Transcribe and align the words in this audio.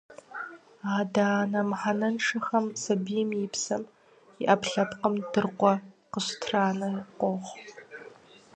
Адэ-анэ 0.99 1.61
мыхьэнэншэхэм 1.69 2.65
сабийм 2.83 3.29
и 3.43 3.45
псэм, 3.53 3.83
и 4.41 4.43
ӏэпкълъэпкъым 4.47 5.13
дыркъуэ 5.31 5.73
къыщытранэ 6.11 6.89
къохъу. 7.19 7.59